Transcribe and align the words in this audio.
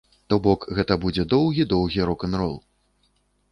То 0.33 0.37
бок, 0.45 0.63
гэта 0.77 0.97
будзе 1.03 1.25
доўгі-доўгі 1.35 2.09
рок-н-рол. 2.13 2.59